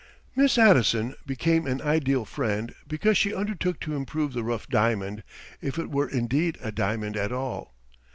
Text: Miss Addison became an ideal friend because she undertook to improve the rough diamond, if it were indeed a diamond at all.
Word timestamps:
Miss 0.35 0.57
Addison 0.57 1.13
became 1.27 1.67
an 1.67 1.79
ideal 1.79 2.25
friend 2.25 2.73
because 2.87 3.19
she 3.19 3.35
undertook 3.35 3.79
to 3.81 3.95
improve 3.95 4.33
the 4.33 4.41
rough 4.43 4.67
diamond, 4.67 5.21
if 5.61 5.77
it 5.77 5.91
were 5.91 6.09
indeed 6.09 6.57
a 6.59 6.71
diamond 6.71 7.15
at 7.15 7.31
all. 7.31 7.75